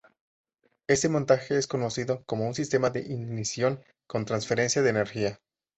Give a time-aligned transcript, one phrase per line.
[0.87, 5.39] Este montaje es conocido como un sistema de ignición con "transferencia de energía".